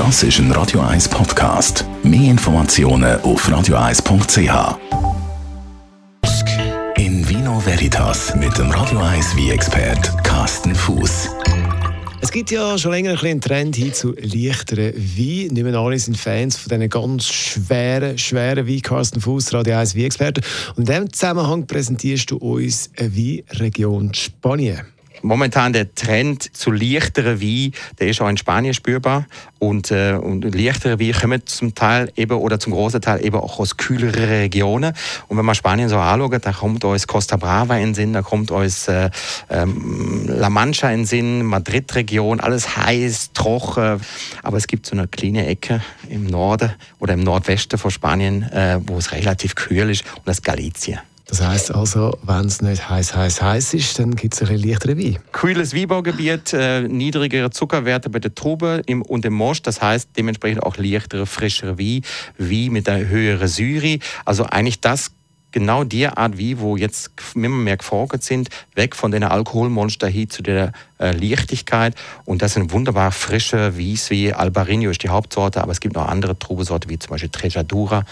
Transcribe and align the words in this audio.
Das 0.00 0.22
ist 0.22 0.38
ein 0.38 0.50
Radio 0.52 0.80
1 0.80 1.10
Podcast. 1.10 1.84
Mehr 2.02 2.30
Informationen 2.30 3.20
auf 3.20 3.46
radio1.ch. 3.46 4.78
In 6.96 7.28
Vino 7.28 7.60
Veritas 7.62 8.34
mit 8.34 8.56
dem 8.56 8.70
Radio 8.70 8.98
1 9.00 9.36
wie 9.36 9.50
expert 9.50 10.10
Carsten 10.24 10.74
Fuß. 10.74 11.28
Es 12.22 12.32
gibt 12.32 12.50
ja 12.50 12.78
schon 12.78 12.92
länger 12.92 13.22
einen 13.22 13.42
Trend 13.42 13.76
hin 13.76 13.92
zu 13.92 14.14
leichteren 14.14 14.94
Wein. 14.94 15.48
Nicht 15.48 15.64
mehr 15.64 15.74
alle 15.74 15.98
sind 15.98 16.16
Fans 16.16 16.56
von 16.56 16.70
diesen 16.70 16.88
ganz 16.88 17.26
schweren, 17.26 18.16
schweren 18.16 18.66
Wein. 18.66 18.80
Carsten 18.80 19.20
Fuß, 19.20 19.52
Radio 19.52 19.76
1 19.76 19.94
Wein-Experte. 19.94 20.40
Und 20.76 20.88
in 20.88 20.94
diesem 20.94 21.12
Zusammenhang 21.12 21.66
präsentierst 21.66 22.30
du 22.30 22.38
uns 22.38 22.88
eine 22.96 23.14
Weinregion 23.14 24.14
Spanien 24.14 24.80
momentan 25.22 25.72
der 25.72 25.94
Trend 25.94 26.56
zu 26.56 26.70
leichteren 26.70 27.40
Wein, 27.40 27.72
der 27.98 28.08
ist 28.08 28.20
auch 28.20 28.28
in 28.28 28.36
Spanien 28.36 28.74
spürbar. 28.74 29.26
Und, 29.58 29.90
äh, 29.90 30.14
und 30.14 30.54
leichtere 30.54 30.98
Weine 30.98 31.12
kommen 31.12 31.46
zum 31.46 31.74
Teil 31.74 32.10
eben 32.16 32.32
oder 32.32 32.58
zum 32.58 32.72
großen 32.72 33.00
Teil 33.00 33.24
eben 33.24 33.36
auch 33.36 33.58
aus 33.58 33.76
kühleren 33.76 34.24
Regionen. 34.24 34.94
Und 35.28 35.36
wenn 35.36 35.44
man 35.44 35.54
Spanien 35.54 35.88
so 35.88 35.98
anschaut, 35.98 36.46
da 36.46 36.52
kommt 36.52 36.84
uns 36.84 37.06
Costa 37.06 37.36
Brava 37.36 37.76
in 37.76 37.88
den 37.88 37.94
Sinn, 37.94 38.12
da 38.12 38.22
kommt 38.22 38.50
uns 38.50 38.88
äh, 38.88 39.10
ähm, 39.50 40.24
La 40.26 40.48
Mancha 40.48 40.90
in 40.90 41.00
den 41.00 41.06
Sinn, 41.06 41.44
Madrid-Region, 41.44 42.40
alles 42.40 42.76
heiß, 42.76 43.32
trocken. 43.34 44.00
Aber 44.42 44.56
es 44.56 44.66
gibt 44.66 44.86
so 44.86 44.92
eine 44.92 45.08
kleine 45.08 45.46
Ecke 45.46 45.82
im 46.08 46.26
Norden 46.26 46.72
oder 46.98 47.14
im 47.14 47.20
Nordwesten 47.20 47.78
von 47.78 47.90
Spanien, 47.90 48.42
äh, 48.44 48.80
wo 48.86 48.96
es 48.96 49.12
relativ 49.12 49.54
kühl 49.54 49.90
ist, 49.90 50.04
und 50.16 50.26
das 50.26 50.38
ist 50.38 50.44
Galicien. 50.44 51.00
Das 51.30 51.40
heißt 51.40 51.72
also, 51.72 52.18
wenn 52.24 52.46
es 52.46 52.60
nicht 52.60 52.90
heiß, 52.90 53.14
heiß, 53.14 53.40
heiß 53.40 53.74
ist, 53.74 54.00
dann 54.00 54.16
gibt 54.16 54.34
es 54.34 54.42
ein 54.42 54.58
leichteren 54.58 54.98
Wein. 54.98 55.18
Kühles 55.30 55.76
Weinbaugebiet, 55.76 56.52
äh, 56.52 56.82
niedrigere 56.88 57.50
Zuckerwerte 57.50 58.10
bei 58.10 58.18
der 58.18 58.34
Trube 58.34 58.82
im, 58.86 59.02
und 59.02 59.24
im 59.24 59.34
Most. 59.34 59.64
Das 59.68 59.80
heißt 59.80 60.10
dementsprechend 60.16 60.64
auch 60.64 60.76
leichtere, 60.76 61.26
frischere 61.26 61.78
Wein, 61.78 62.02
Wein 62.36 62.72
mit 62.72 62.88
einer 62.88 63.06
höheren 63.06 63.46
Syri. 63.46 64.00
Also 64.24 64.42
eigentlich 64.42 64.80
das 64.80 65.12
genau 65.52 65.84
die 65.84 66.06
Art 66.06 66.38
wie, 66.38 66.58
wo 66.58 66.76
jetzt 66.76 67.10
immer 67.34 67.48
mehr 67.48 67.76
gefragt 67.76 68.22
sind, 68.22 68.48
weg 68.74 68.96
von 68.96 69.10
den 69.10 69.24
Alkoholmonster 69.24 70.08
hin 70.08 70.30
zu 70.30 70.42
der 70.42 70.72
äh, 70.98 71.12
Leichtigkeit. 71.12 71.94
Und 72.24 72.42
das 72.42 72.54
sind 72.54 72.72
wunderbar 72.72 73.12
frische 73.12 73.76
Wies 73.76 74.10
wie 74.10 74.32
Albarino 74.32 74.90
ist 74.90 75.02
die 75.02 75.08
Hauptsorte, 75.08 75.62
aber 75.62 75.72
es 75.72 75.80
gibt 75.80 75.94
noch 75.94 76.06
andere 76.06 76.38
Trubesorte 76.38 76.88
wie 76.88 76.98
zum 76.98 77.10
Beispiel 77.10 77.30
Trejadura 77.30 78.04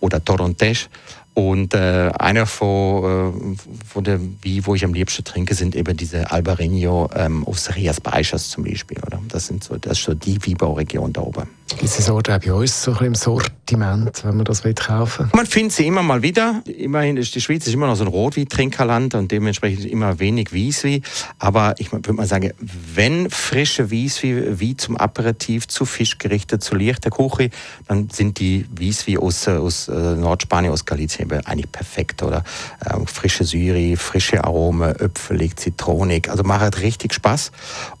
oder 0.00 0.24
Torontes. 0.24 0.88
Und 1.34 1.72
äh, 1.72 2.10
einer 2.18 2.44
von, 2.44 3.54
äh, 3.54 3.86
von 3.86 4.04
der, 4.04 4.20
wie, 4.42 4.66
wo 4.66 4.74
ich 4.74 4.84
am 4.84 4.92
liebsten 4.92 5.24
trinke, 5.24 5.54
sind 5.54 5.74
eben 5.74 5.96
diese 5.96 6.30
Albarino 6.30 7.08
ähm, 7.14 7.46
aus 7.46 7.74
Rias 7.74 8.02
Baixas 8.02 8.50
zum 8.50 8.64
Beispiel. 8.64 8.98
Oder? 9.06 9.18
Das, 9.28 9.46
sind 9.46 9.64
so, 9.64 9.76
das 9.78 9.98
ist 9.98 10.04
so 10.04 10.12
die 10.12 10.38
Weinbauregion 10.46 11.12
da 11.12 11.22
oben. 11.22 11.48
Gibt 11.82 11.98
es 11.98 12.06
Sorte 12.06 12.36
auch 12.36 12.38
bei 12.38 12.52
uns 12.52 12.80
so 12.80 12.92
ein 12.92 13.06
im 13.06 13.14
Sortiment, 13.16 14.24
wenn 14.24 14.36
man 14.36 14.44
das 14.44 14.62
kaufen 14.62 15.24
will? 15.24 15.30
Man 15.34 15.46
findet 15.46 15.72
sie 15.72 15.88
immer 15.88 16.04
mal 16.04 16.22
wieder. 16.22 16.62
Immerhin 16.64 17.16
ist 17.16 17.34
die 17.34 17.40
Schweiz 17.40 17.66
ist 17.66 17.74
immer 17.74 17.88
noch 17.88 17.96
so 17.96 18.04
ein 18.04 18.08
Rotwein-Trinkerland 18.08 19.16
und 19.16 19.32
dementsprechend 19.32 19.86
immer 19.86 20.20
wenig 20.20 20.54
Weißwein. 20.54 21.02
Aber 21.40 21.74
ich 21.78 21.90
würde 21.90 22.12
mal 22.12 22.24
sagen, 22.24 22.52
wenn 22.94 23.28
frische 23.30 23.90
Weißwein 23.90 24.60
wie 24.60 24.76
zum 24.76 24.96
Aperitif, 24.96 25.66
zu 25.66 25.84
Fischgerichte, 25.84 26.60
zu 26.60 26.76
leichter 26.76 27.10
Küche, 27.10 27.50
dann 27.88 28.08
sind 28.10 28.38
die 28.38 28.64
Weißwein 28.70 29.18
aus, 29.18 29.48
aus 29.48 29.88
äh, 29.88 29.92
Nordspanien, 29.92 30.72
aus 30.72 30.84
Galicien 30.84 31.32
eigentlich 31.32 31.72
perfekt. 31.72 32.22
Oder 32.22 32.44
äh, 32.84 32.94
frische 33.06 33.42
Syri, 33.42 33.96
frische 33.96 34.44
Aromen, 34.44 34.92
öpfelig, 34.98 35.56
zitronig. 35.56 36.30
Also 36.30 36.44
macht 36.44 36.80
richtig 36.80 37.12
Spaß. 37.12 37.50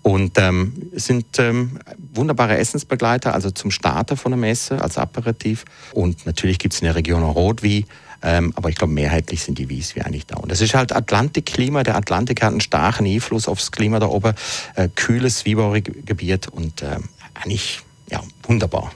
Und 0.02 0.38
ähm, 0.38 0.72
sind 0.92 1.26
ähm, 1.40 1.80
wunderbare 2.14 2.58
Essensbegleiter. 2.58 3.34
Also 3.34 3.50
zum 3.50 3.70
Starten 3.70 4.16
von 4.16 4.32
der 4.32 4.38
Messe 4.38 4.80
als 4.80 4.98
Aperitif. 4.98 5.64
Und 5.92 6.26
natürlich 6.26 6.58
gibt 6.58 6.74
es 6.74 6.80
in 6.80 6.86
der 6.86 6.94
Region 6.94 7.22
auch 7.22 7.34
Rotwein. 7.34 7.84
Ähm, 8.24 8.52
aber 8.54 8.68
ich 8.68 8.76
glaube, 8.76 8.92
mehrheitlich 8.92 9.42
sind 9.42 9.58
die 9.58 9.68
Wies 9.68 9.96
wie 9.96 10.02
eigentlich 10.02 10.26
da. 10.26 10.36
Und 10.36 10.52
das 10.52 10.60
ist 10.60 10.74
halt 10.74 10.94
Atlantikklima. 10.94 11.82
Der 11.82 11.96
Atlantik 11.96 12.42
hat 12.42 12.52
einen 12.52 12.60
starken 12.60 13.06
Einfluss 13.06 13.48
aufs 13.48 13.72
Klima 13.72 13.98
da 13.98 14.06
oben. 14.06 14.34
Äh, 14.76 14.88
kühles 14.94 15.44
Weinbaugebiet 15.44 16.48
und 16.48 16.82
äh, 16.82 16.98
eigentlich 17.34 17.80
ja, 18.10 18.22
wunderbar. 18.44 18.92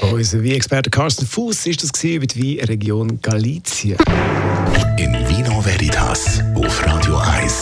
Unser 0.00 0.42
Wie-Experte 0.42 0.88
Carsten 0.88 1.26
Fuß 1.26 1.66
ist 1.66 1.82
das 1.82 2.02
über 2.02 2.26
die 2.26 2.60
Region 2.60 3.20
Galizien. 3.20 3.98
In 4.96 5.12
Vino 5.28 5.62
Veritas 5.64 6.40
auf 6.54 6.86
Radio 6.86 7.18
1. 7.18 7.61